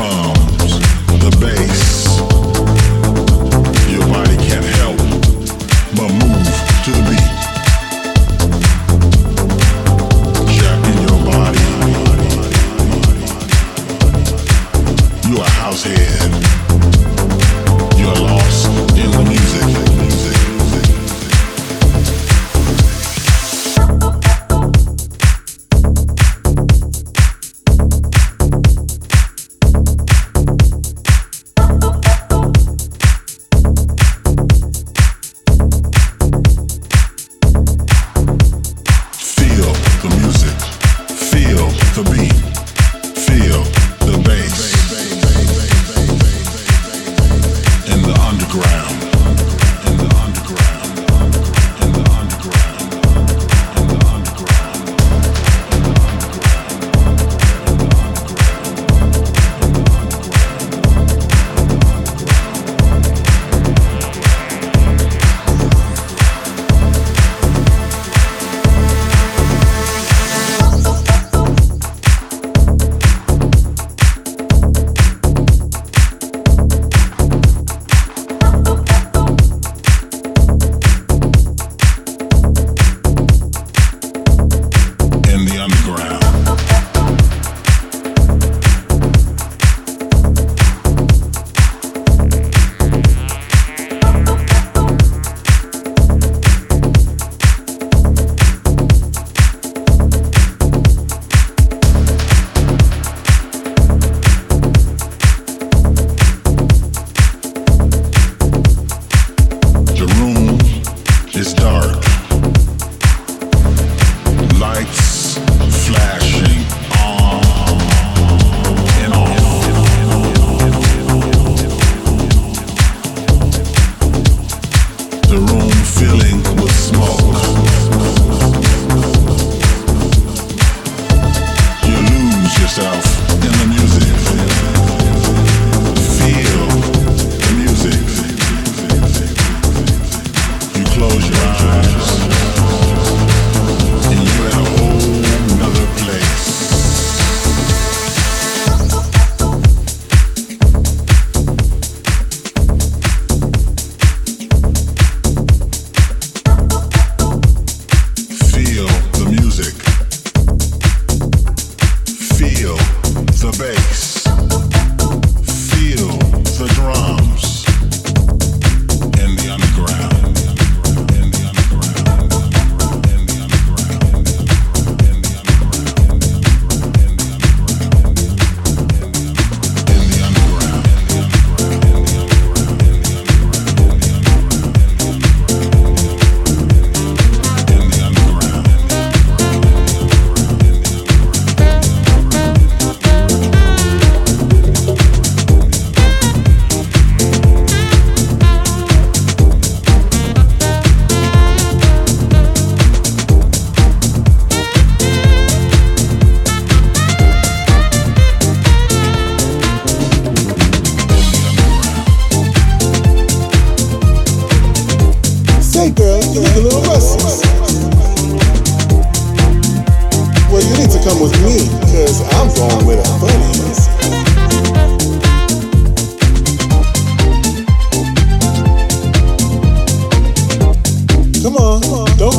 from 0.00 0.29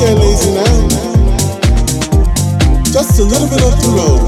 get 0.02 0.18
lazy 0.18 0.52
now. 0.52 0.88
Just 2.84 3.20
a 3.20 3.24
little 3.24 3.48
bit 3.48 3.62
up 3.62 3.78
the 3.86 3.90
road. 3.98 4.22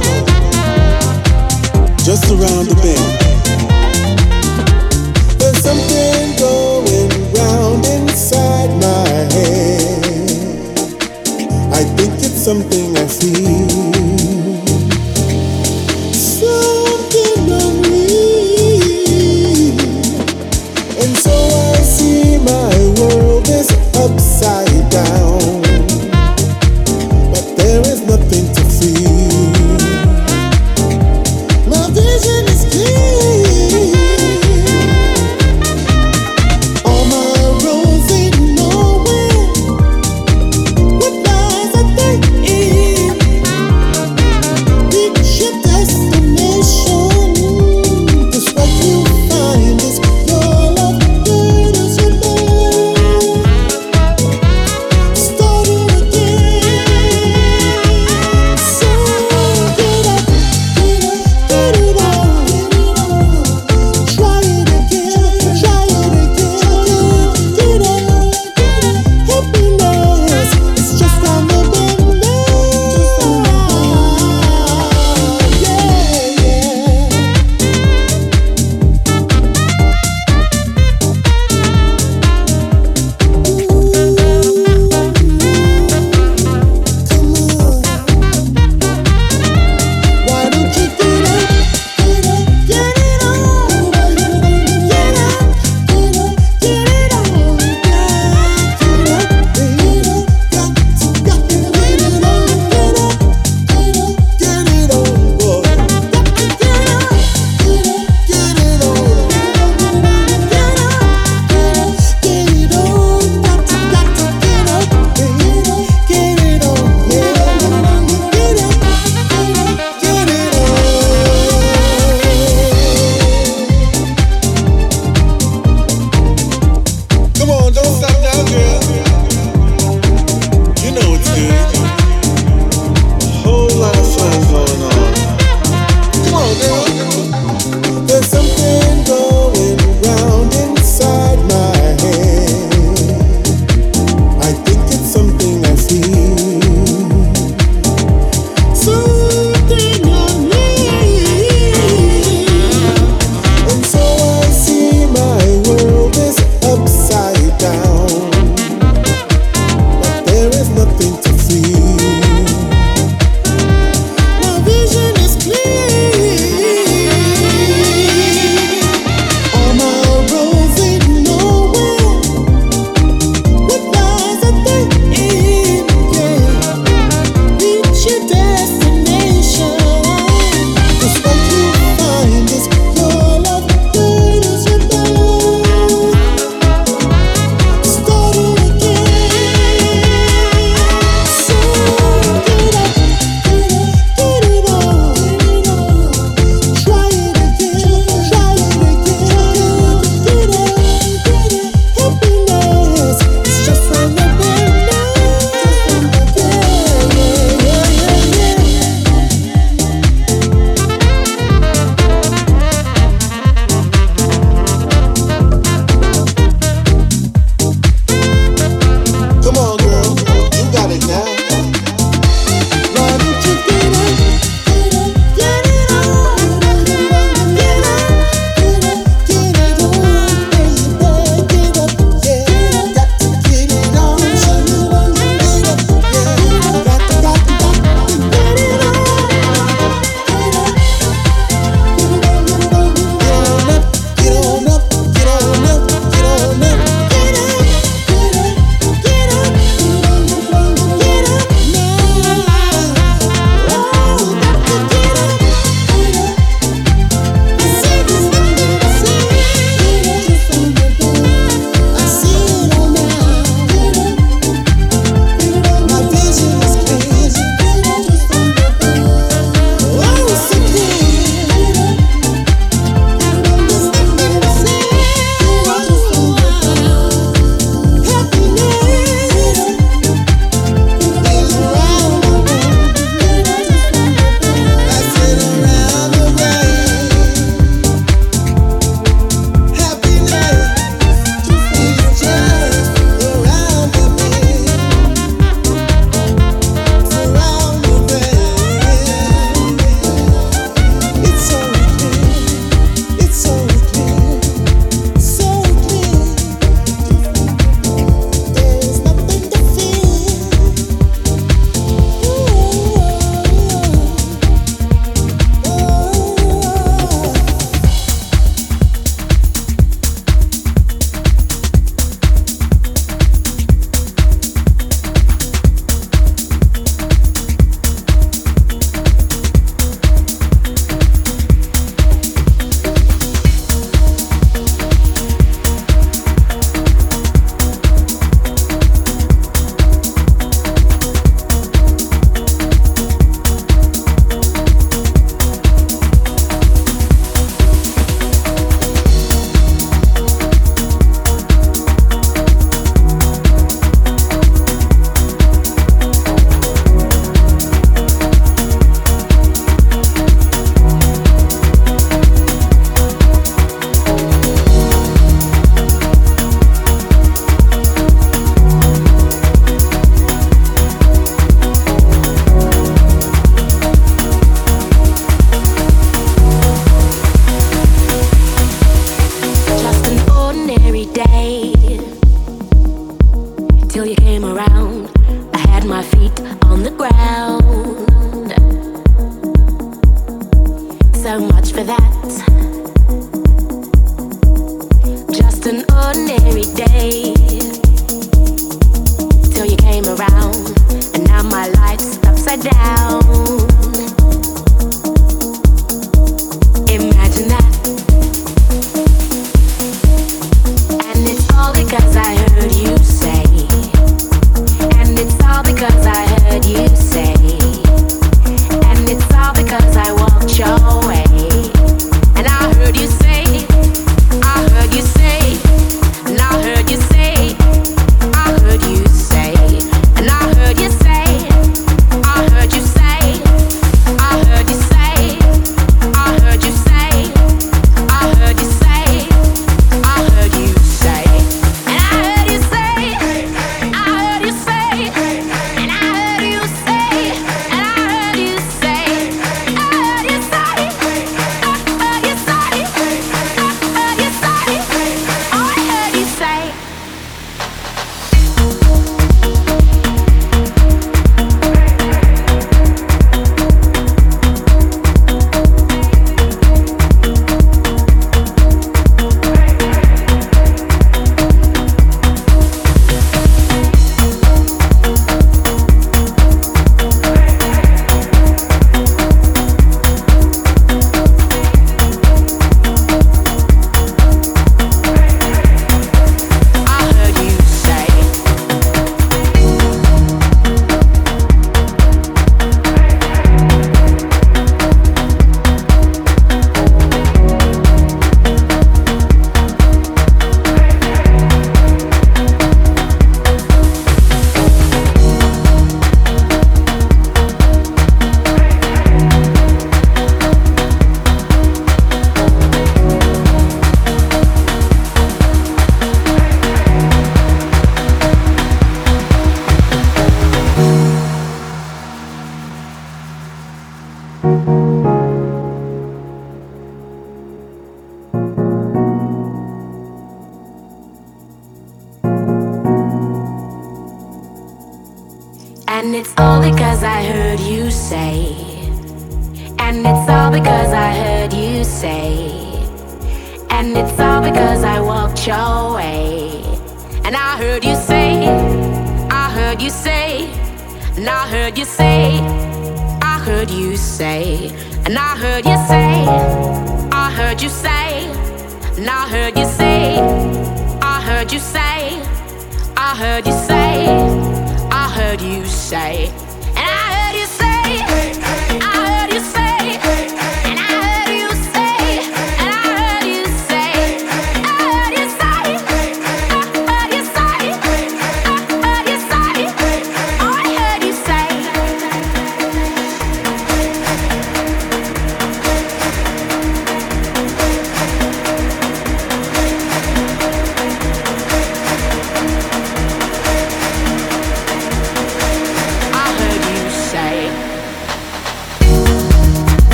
Just 2.07 2.25
around 2.29 2.67
the 2.69 2.75
bend. 2.83 3.11
There's 5.39 5.59
something 5.67 6.35
going 6.37 7.09
round 7.33 7.85
inside 7.85 8.71
my 8.87 9.07
head. 9.33 10.03
I 11.73 11.83
think 11.95 12.13
it's 12.21 12.41
something 12.49 12.95
I 12.95 13.07
feel. 13.07 13.62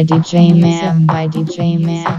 By 0.00 0.04
DJ 0.04 0.58
Man 0.58 1.04
by 1.04 1.28
DJ 1.28 1.78
Man 1.78 2.09